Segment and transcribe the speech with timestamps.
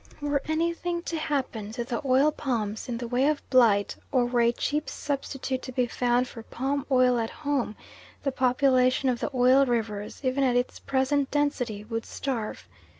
[0.19, 4.41] Were anything to happen to the oil palms in the way of blight, or were
[4.41, 7.75] a cheap substitute to be found for palm oil at home,
[8.23, 12.67] the population of the Oil Rivers, even at its present density, would starve.